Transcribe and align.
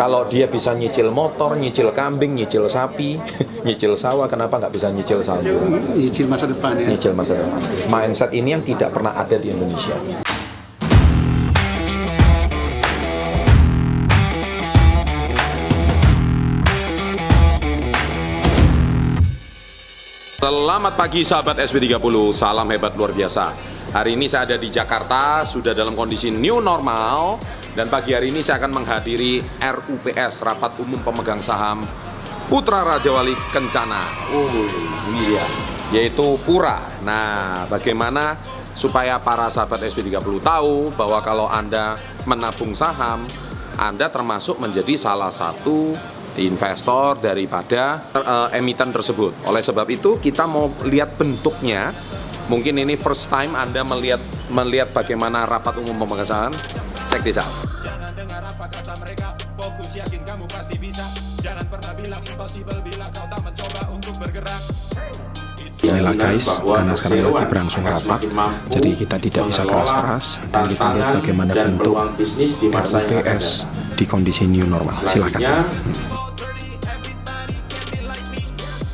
Kalau 0.00 0.24
dia 0.24 0.48
bisa 0.48 0.72
nyicil 0.72 1.12
motor, 1.12 1.52
nyicil 1.60 1.92
kambing, 1.92 2.32
nyicil 2.32 2.72
sapi, 2.72 3.20
nyicil 3.68 3.92
sawah, 3.92 4.24
kenapa 4.32 4.56
nggak 4.56 4.72
bisa 4.72 4.88
nyicil 4.88 5.20
saldo? 5.20 5.60
Nyicil 5.92 6.24
masa 6.24 6.48
depan 6.48 6.72
ya. 6.80 6.88
Nyicil 6.88 7.12
masa 7.12 7.36
depan. 7.36 7.60
Mindset 7.84 8.32
ini 8.32 8.56
yang 8.56 8.64
tidak 8.64 8.96
pernah 8.96 9.12
ada 9.12 9.36
di 9.36 9.52
Indonesia. 9.52 9.92
Selamat 20.40 20.96
pagi 20.96 21.20
sahabat 21.20 21.60
SB30, 21.60 22.32
salam 22.32 22.64
hebat 22.72 22.96
luar 22.96 23.12
biasa. 23.12 23.52
Hari 23.92 24.16
ini 24.16 24.32
saya 24.32 24.48
ada 24.48 24.56
di 24.56 24.72
Jakarta, 24.72 25.44
sudah 25.44 25.76
dalam 25.76 25.92
kondisi 25.92 26.32
new 26.32 26.64
normal 26.64 27.36
dan 27.80 27.88
pagi 27.88 28.12
hari 28.12 28.28
ini 28.28 28.44
saya 28.44 28.60
akan 28.60 28.76
menghadiri 28.76 29.40
RUPS 29.56 30.44
Rapat 30.44 30.84
Umum 30.84 31.00
Pemegang 31.00 31.40
Saham 31.40 31.80
Putra 32.44 32.84
Raja 32.84 33.08
Wali 33.08 33.32
Kencana. 33.56 34.04
Oh 34.36 34.68
iya, 35.16 35.40
yaitu 35.88 36.36
Pura. 36.44 36.84
Nah, 37.00 37.64
bagaimana 37.72 38.36
supaya 38.76 39.16
para 39.16 39.48
sahabat 39.48 39.80
SB30 39.88 40.44
tahu 40.44 40.92
bahwa 40.92 41.24
kalau 41.24 41.48
Anda 41.48 41.96
menabung 42.28 42.76
saham, 42.76 43.24
Anda 43.80 44.12
termasuk 44.12 44.60
menjadi 44.60 45.00
salah 45.00 45.32
satu 45.32 45.96
investor 46.36 47.16
daripada 47.16 48.12
uh, 48.12 48.52
emiten 48.52 48.92
tersebut. 48.92 49.32
Oleh 49.48 49.64
sebab 49.64 49.88
itu 49.88 50.20
kita 50.20 50.44
mau 50.44 50.68
lihat 50.84 51.16
bentuknya. 51.16 51.88
Mungkin 52.52 52.76
ini 52.76 53.00
first 53.00 53.32
time 53.32 53.56
Anda 53.56 53.80
melihat 53.88 54.20
melihat 54.52 54.92
bagaimana 54.92 55.48
rapat 55.48 55.80
umum 55.80 55.96
pemegang 56.04 56.28
saham. 56.28 56.52
Cek 57.08 57.24
this 57.24 57.40
out. 57.40 57.69
Kata 58.90 59.06
mereka 59.06 59.38
Fokus 59.54 59.94
yakin 59.94 60.26
kamu 60.26 60.50
pasti 60.50 60.74
bisa 60.74 61.06
Jangan 61.38 61.62
pernah 61.70 61.94
bilang 61.94 62.26
impossible 62.26 62.82
Bila 62.82 63.06
kau 63.14 63.22
tak 63.22 63.38
mencoba 63.38 63.82
untuk 63.86 64.14
bergerak 64.18 64.62
Inilah 65.86 66.10
guys, 66.12 66.44
karena 66.58 66.92
sekarang 66.98 67.30
lagi 67.30 67.46
berlangsung 67.48 67.86
rapat, 67.88 68.20
jadi 68.68 68.90
kita 69.00 69.16
tidak 69.16 69.44
bisa 69.48 69.62
keras-keras 69.64 70.26
dan 70.52 70.68
kita 70.68 70.86
lihat 70.92 71.08
bagaimana 71.16 71.52
bentuk 71.56 71.96
RUPS 72.68 73.46
di 73.96 74.04
kondisi 74.04 74.44
new 74.44 74.68
normal. 74.68 75.00
Silakan. 75.08 75.40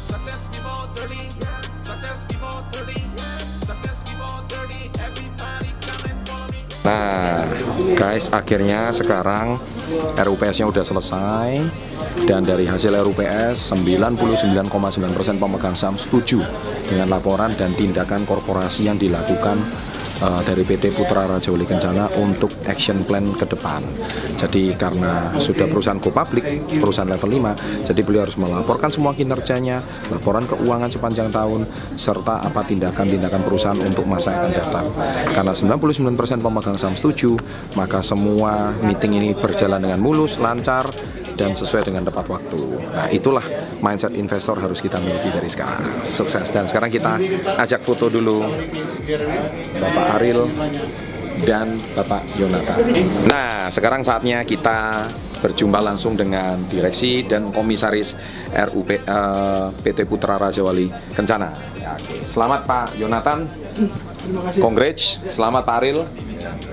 Success 0.07 0.47
before 0.55 0.87
30 0.95 1.27
Success 1.83 2.23
before 2.31 2.63
30 2.71 3.03
Success 3.67 3.99
before 4.07 4.39
30 4.47 4.87
Everybody 5.03 5.71
come 5.83 6.03
and 6.07 6.19
follow 6.23 6.47
me 6.55 6.61
Nah, 6.87 7.16
guys, 7.97 8.29
akhirnya 8.29 8.93
sekarang 8.93 9.57
RUPS-nya 10.21 10.69
udah 10.69 10.85
selesai. 10.85 11.49
Dan 12.29 12.45
dari 12.45 12.69
hasil 12.69 12.93
RUPS 12.93 13.73
99,9% 13.73 15.41
pemegang 15.41 15.73
saham 15.73 15.97
setuju 15.97 16.45
dengan 16.85 17.09
laporan 17.09 17.53
dan 17.57 17.73
tindakan 17.73 18.29
korporasi 18.29 18.89
yang 18.89 19.01
dilakukan 19.01 19.57
uh, 20.23 20.41
dari 20.45 20.63
PT 20.65 20.95
Putra 20.95 21.29
Raja 21.29 21.49
Wali 21.53 21.67
Kencana 21.69 22.09
untuk 22.21 22.53
action 22.65 23.03
plan 23.05 23.35
ke 23.37 23.45
depan. 23.49 23.83
Jadi 24.37 24.73
karena 24.77 25.35
sudah 25.37 25.67
perusahaan 25.69 26.01
go 26.01 26.13
public, 26.13 26.69
perusahaan 26.79 27.09
level 27.09 27.31
5, 27.33 27.89
jadi 27.89 28.01
beliau 28.05 28.23
harus 28.25 28.37
melaporkan 28.41 28.89
semua 28.93 29.13
kinerjanya, 29.13 29.81
laporan 30.13 30.45
keuangan 30.45 30.89
sepanjang 30.89 31.29
tahun, 31.33 31.65
serta 31.97 32.45
apa 32.45 32.61
tindakan-tindakan 32.65 33.41
perusahaan 33.45 33.81
untuk 33.81 34.05
masa 34.05 34.33
yang 34.33 34.41
akan 34.47 34.53
datang. 34.53 34.87
Karena 35.33 35.53
99% 35.53 36.45
pemegang 36.45 36.77
saham 36.77 36.97
setuju, 36.97 37.37
maka 37.75 38.01
semua 38.05 38.77
meeting 38.85 39.19
ini 39.21 39.31
berjalan 39.33 39.81
dengan 39.81 40.01
mulus, 40.01 40.39
lancar, 40.39 40.89
dan 41.37 41.53
sesuai 41.53 41.93
dengan 41.93 42.09
tepat 42.09 42.27
waktu. 42.33 42.61
Nah, 42.97 43.09
itulah 43.13 43.45
mindset 43.85 44.17
investor 44.17 44.57
harus 44.57 44.81
kita 44.81 44.97
miliki 44.97 45.29
dari 45.29 45.47
sekarang. 45.53 46.01
Sukses 46.03 46.49
dan 46.49 46.65
sekarang 46.65 46.89
kita 46.89 47.21
ajak 47.61 47.85
foto 47.85 48.09
dulu 48.09 48.41
Bapak 49.77 50.06
Aril 50.15 50.47
dan 51.45 51.83
Bapak 51.93 52.25
Yonatan. 52.41 52.77
Nah, 53.29 53.69
sekarang 53.69 54.01
saatnya 54.01 54.41
kita 54.47 55.05
berjumpa 55.37 55.85
langsung 55.85 56.17
dengan 56.17 56.65
direksi 56.65 57.21
dan 57.21 57.45
komisaris 57.53 58.17
RUP 58.73 58.97
eh, 58.97 59.67
PT 59.85 60.09
Putra 60.09 60.41
Raja 60.41 60.65
Wali 60.65 60.89
Kencana. 61.13 61.53
Ya. 61.77 61.93
Selamat 62.25 62.65
Pak 62.65 62.97
Yonatan. 62.97 63.45
Congrats, 64.59 65.21
selamat 65.29 65.63
Pak 65.69 65.77
Aril. 65.85 65.99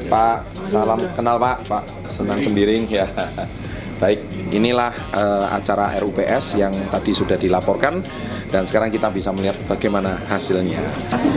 Pak, 0.08 0.38
salam 0.70 1.00
kenal 1.14 1.36
Pak, 1.38 1.58
Pak 1.68 1.84
senang 2.08 2.40
sembiring 2.40 2.84
ya. 2.88 3.06
Baik, 4.02 4.20
inilah 4.52 4.92
eh, 5.16 5.46
acara 5.48 5.96
RUPS 6.02 6.60
yang 6.60 6.74
tadi 6.92 7.12
sudah 7.16 7.40
dilaporkan 7.40 8.04
dan 8.52 8.68
sekarang 8.68 8.92
kita 8.92 9.08
bisa 9.14 9.32
melihat 9.32 9.56
bagaimana 9.64 10.18
hasilnya. 10.28 10.82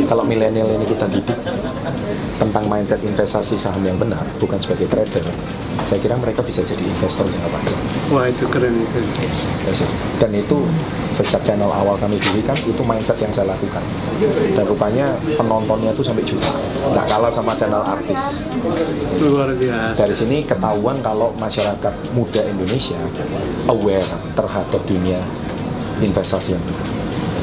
Kalau 0.09 0.27
milenial 0.27 0.69
ini 0.75 0.87
kita 0.89 1.07
didik 1.07 1.39
tentang 2.37 2.65
mindset 2.69 3.01
investasi 3.03 3.57
saham 3.57 3.83
yang 3.85 3.97
benar, 3.97 4.23
bukan 4.39 4.59
sebagai 4.59 4.87
trader, 4.91 5.25
saya 5.87 5.99
kira 6.03 6.15
mereka 6.19 6.43
bisa 6.43 6.61
jadi 6.65 6.83
investor 6.83 7.27
yang 7.31 7.43
apa 7.47 7.59
Wah 8.11 8.27
itu 8.27 8.45
keren 8.49 8.75
itu. 8.83 9.01
Dan 10.19 10.31
itu 10.35 10.57
sejak 11.17 11.43
channel 11.47 11.71
awal 11.71 11.97
kami 11.97 12.21
dirikan 12.21 12.57
itu 12.67 12.83
mindset 12.85 13.19
yang 13.23 13.33
saya 13.33 13.55
lakukan. 13.55 13.83
Dan 14.53 14.65
rupanya 14.67 15.17
penontonnya 15.37 15.91
itu 15.95 16.03
sampai 16.03 16.25
juta, 16.27 16.53
nggak 16.91 17.07
kalah 17.07 17.33
sama 17.33 17.53
channel 17.55 17.83
artis. 17.83 18.23
Luar 19.23 19.51
biasa. 19.55 19.97
Dari 19.97 20.15
sini 20.15 20.37
ketahuan 20.45 20.99
kalau 21.01 21.33
masyarakat 21.39 21.95
muda 22.13 22.41
Indonesia 22.47 22.99
aware 23.71 24.07
terhadap 24.35 24.81
dunia 24.85 25.21
investasi 26.03 26.53
yang 26.57 26.63
benar. 26.67 26.89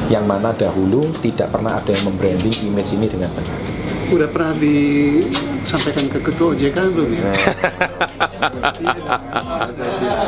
Yang 0.04 0.24
mana 0.28 0.52
dahulu 0.52 1.00
tidak 1.24 1.48
pernah 1.48 1.80
ada 1.80 1.88
yang 1.88 2.04
membranding 2.12 2.54
image 2.60 2.92
ini 2.92 3.08
dengan 3.08 3.32
benar. 3.32 3.83
Udah 4.14 4.30
pernah 4.30 4.54
disampaikan 4.54 6.06
ke 6.06 6.18
ketua 6.22 6.54
OJK 6.54 6.78
belum 6.94 7.10
ya? 7.18 7.34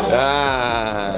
Ah, 0.09 1.13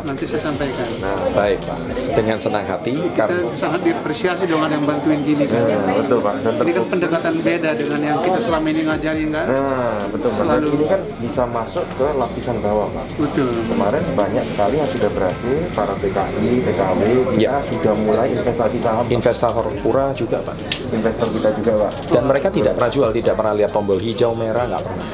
Nanti 0.00 0.24
saya 0.24 0.40
sampaikan. 0.42 0.86
baik 1.30 1.58
Pak, 1.60 1.78
dengan 2.14 2.38
senang 2.38 2.64
hati 2.64 2.94
Kita 2.94 3.12
karena 3.18 3.44
sangat 3.52 3.80
diapresiasi 3.82 4.44
dengan 4.44 4.70
yang 4.70 4.84
bantuin 4.84 5.20
gini 5.20 5.44
kan. 5.44 5.64
betul 5.94 6.20
pak 6.20 6.34
dan 6.40 6.52
Ini 6.56 6.72
kan 6.72 6.84
pendekatan 6.88 7.34
beda 7.38 7.70
dengan 7.74 8.00
yang 8.00 8.18
kita 8.20 8.40
selama 8.40 8.66
ini 8.66 8.80
ngajari 8.82 9.22
enggak? 9.26 9.44
nah 9.46 9.98
betul 10.06 10.30
pak 10.30 10.38
Selalu. 10.40 10.66
ini 10.70 10.84
kan 10.86 11.00
bisa 11.18 11.42
masuk 11.44 11.84
ke 11.94 12.06
lapisan 12.14 12.56
bawah 12.60 12.86
pak 12.88 13.06
Betul. 13.16 13.50
kemarin 13.66 14.04
banyak 14.14 14.44
sekali 14.46 14.74
yang 14.78 14.88
sudah 14.88 15.10
berhasil 15.10 15.56
para 15.74 15.94
PKI, 15.94 16.48
PKW 16.62 17.00
kita 17.28 17.42
Ya. 17.42 17.54
sudah 17.66 17.94
mulai 17.98 18.28
investasi 18.30 18.78
saham 18.78 19.04
investor 19.06 19.52
pura 19.82 20.14
juga 20.14 20.38
Pak. 20.40 20.56
investor 20.88 21.28
kita 21.30 21.50
juga 21.54 21.72
pak 21.82 21.92
Dan 22.08 22.24
mereka 22.24 22.48
tidak 22.48 22.72
pernah 22.74 22.90
jual, 22.90 23.10
tidak 23.12 23.34
pernah 23.34 23.54
lihat 23.54 23.70
tombol 23.70 23.98
hijau 23.98 24.32
merah, 24.32 24.64
nggak 24.66 24.82
pernah. 24.82 25.06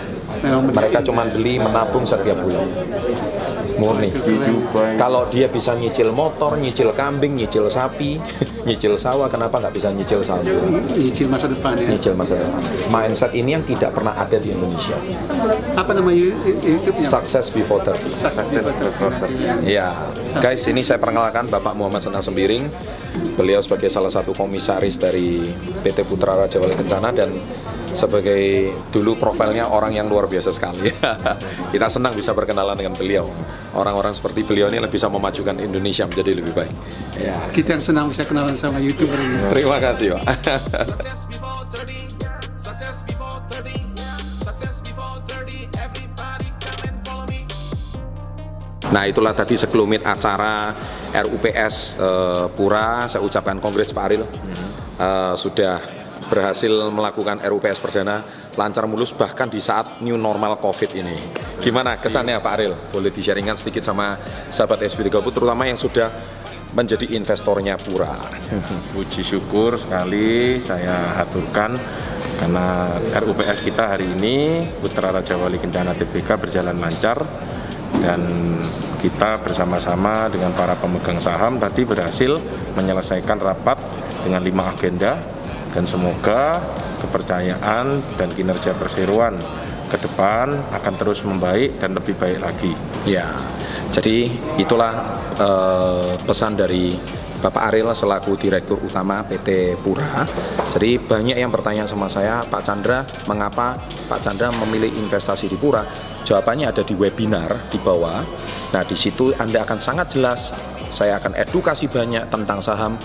Mereka 0.44 1.04
cuma 1.04 1.28
beli 1.28 1.60
menabung 1.60 2.08
setiap 2.08 2.40
bulan. 2.40 2.68
Murni. 3.80 4.12
Kalau 5.00 5.24
dia 5.32 5.48
bisa 5.48 5.72
nyicil 5.72 6.12
motor, 6.12 6.56
nyicil 6.60 6.92
kambing, 6.92 7.32
nyicil 7.32 7.68
sapi, 7.72 8.20
nyicil 8.68 8.96
sawah, 9.00 9.28
kenapa 9.28 9.56
nggak 9.56 9.72
bisa 9.72 9.88
nyicil 9.88 10.20
saldo? 10.20 10.52
Nyicil 10.92 11.28
masa 11.32 11.48
depan 11.48 11.72
ya. 11.80 11.88
Nyicil 11.96 12.12
masa 12.12 12.36
depan. 12.36 12.60
Mindset 12.92 13.32
ini 13.32 13.56
yang 13.56 13.64
tidak 13.64 13.96
pernah 13.96 14.12
ada 14.12 14.36
di 14.36 14.52
Indonesia. 14.52 14.96
Apa 15.76 15.96
nama 15.96 16.12
YouTube-nya? 16.12 17.08
Success 17.08 17.48
before 17.48 17.80
30. 17.80 18.20
Success 18.20 18.64
before 18.76 19.12
30. 19.16 19.64
Ya, 19.64 19.96
guys, 20.44 20.60
ini 20.68 20.84
saya 20.84 21.00
perkenalkan 21.00 21.48
Bapak 21.48 21.72
Muhammad 21.72 22.04
Senang 22.04 22.24
Sembiring. 22.24 22.68
Beliau 23.36 23.64
sebagai 23.64 23.88
salah 23.88 24.12
satu 24.12 24.36
komisaris 24.36 25.00
dari 25.00 25.40
PT 25.80 26.04
Putra 26.04 26.36
Raja 26.36 26.60
Wali 26.60 26.76
Kencana 26.76 27.08
dan 27.16 27.32
sebagai 27.94 28.72
dulu 28.90 29.16
profilnya 29.18 29.68
orang 29.70 29.94
yang 29.94 30.06
luar 30.06 30.26
biasa 30.26 30.50
sekali. 30.54 30.90
Kita 31.74 31.86
senang 31.90 32.14
bisa 32.14 32.34
berkenalan 32.34 32.78
dengan 32.78 32.94
beliau. 32.94 33.26
Orang-orang 33.74 34.14
seperti 34.14 34.42
beliau 34.42 34.66
ini 34.70 34.82
bisa 34.90 35.06
memajukan 35.06 35.54
Indonesia 35.62 36.06
menjadi 36.06 36.30
lebih 36.36 36.52
baik. 36.54 36.74
Ya. 37.18 37.34
Kita 37.50 37.78
yang 37.78 37.84
senang 37.84 38.06
bisa 38.10 38.26
kenalan 38.26 38.58
sama 38.58 38.82
YouTuber 38.82 39.18
ini. 39.18 39.38
Terima 39.54 39.78
kasih, 39.78 40.14
Pak. 40.14 40.22
Success 40.90 41.20
before 41.30 41.62
30 41.70 42.58
Success 42.58 42.96
before 43.06 43.38
30 43.50 43.72
Success 44.42 44.74
before 44.82 45.16
30 45.28 45.70
Everybody 45.78 46.48
come 46.58 46.80
and 46.86 46.96
follow 47.06 47.26
me 47.30 47.40
Nah 48.90 49.02
itulah 49.06 49.34
tadi 49.36 49.54
sekelumit 49.54 50.02
acara 50.02 50.74
RUPS 51.14 52.00
eh, 52.00 52.46
Pura. 52.54 53.06
Saya 53.06 53.22
ucapkan 53.22 53.58
kongres 53.62 53.94
Pak 53.94 54.04
Aril 54.06 54.22
Eh, 55.00 55.34
sudah 55.40 55.80
berhasil 56.28 56.70
melakukan 56.92 57.40
RUPS 57.40 57.80
perdana 57.80 58.20
lancar 58.58 58.84
mulus 58.84 59.14
bahkan 59.14 59.46
di 59.48 59.62
saat 59.62 60.02
new 60.04 60.18
normal 60.18 60.58
COVID 60.58 60.90
ini. 60.98 61.16
Gimana 61.62 61.96
kesannya 61.96 62.42
Pak 62.42 62.52
Aril? 62.52 62.72
Boleh 62.90 63.14
di-sharingkan 63.14 63.56
sedikit 63.56 63.86
sama 63.86 64.18
sahabat 64.50 64.84
SB30 64.84 65.24
terutama 65.32 65.64
yang 65.64 65.78
sudah 65.78 66.10
menjadi 66.74 67.06
investornya 67.14 67.74
Pura. 67.80 68.14
puji 68.94 69.22
syukur 69.22 69.78
sekali 69.78 70.58
saya 70.62 71.18
aturkan 71.18 71.74
karena 72.40 72.88
RUPS 73.20 73.58
kita 73.64 73.94
hari 73.96 74.06
ini 74.16 74.64
Putra 74.80 75.12
Raja 75.12 75.36
Wali 75.36 75.58
Kencana 75.60 75.92
TBK 75.92 76.28
berjalan 76.40 76.78
lancar 76.78 77.20
dan 78.00 78.20
kita 79.00 79.40
bersama-sama 79.44 80.28
dengan 80.28 80.52
para 80.54 80.76
pemegang 80.76 81.20
saham 81.20 81.60
tadi 81.60 81.82
berhasil 81.84 82.36
menyelesaikan 82.76 83.40
rapat 83.40 83.76
dengan 84.24 84.40
lima 84.44 84.72
agenda 84.72 85.20
dan 85.70 85.84
semoga 85.86 86.58
kepercayaan 87.00 88.02
dan 88.18 88.28
kinerja 88.30 88.74
perseroan 88.76 89.38
ke 89.90 89.98
depan 89.98 90.54
akan 90.70 90.94
terus 90.94 91.26
membaik 91.26 91.82
dan 91.82 91.98
lebih 91.98 92.14
baik 92.14 92.38
lagi. 92.38 92.72
Ya, 93.02 93.34
jadi 93.90 94.30
itulah 94.54 94.94
eh, 95.34 96.14
pesan 96.22 96.54
dari 96.54 96.94
Bapak 97.40 97.72
Ariel 97.72 97.90
selaku 97.96 98.36
Direktur 98.36 98.78
Utama 98.84 99.24
PT 99.24 99.80
Pura. 99.80 100.28
Jadi 100.76 101.00
banyak 101.00 101.40
yang 101.40 101.48
bertanya 101.48 101.88
sama 101.88 102.06
saya, 102.06 102.44
Pak 102.44 102.62
Chandra, 102.62 103.02
mengapa 103.26 103.72
Pak 104.06 104.20
Chandra 104.20 104.52
memilih 104.52 104.92
investasi 104.92 105.48
di 105.48 105.56
Pura? 105.56 105.82
Jawabannya 106.22 106.68
ada 106.68 106.84
di 106.84 106.92
webinar 106.92 107.72
di 107.72 107.80
bawah. 107.80 108.20
Nah, 108.76 108.82
di 108.84 108.92
situ 108.92 109.32
Anda 109.40 109.64
akan 109.64 109.78
sangat 109.80 110.14
jelas. 110.14 110.52
Saya 110.92 111.16
akan 111.16 111.32
edukasi 111.32 111.88
banyak 111.88 112.28
tentang 112.28 112.60
saham, 112.60 113.00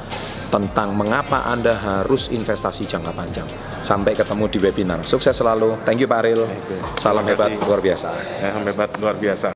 tentang 0.51 0.93
mengapa 0.93 1.47
Anda 1.47 1.73
harus 1.73 2.29
investasi 2.29 2.85
jangka 2.85 3.15
panjang. 3.15 3.47
Sampai 3.81 4.13
ketemu 4.13 4.45
di 4.51 4.57
webinar. 4.61 4.99
Sukses 5.01 5.33
selalu. 5.33 5.79
Thank 5.87 6.03
you 6.03 6.09
Pak 6.09 6.19
Ariel. 6.21 6.45
Salam 6.99 7.25
hebat 7.25 7.55
luar 7.63 7.79
biasa. 7.79 8.07
Ya, 8.41 8.51
hebat 8.53 8.89
luar 8.99 9.15
biasa. 9.17 9.54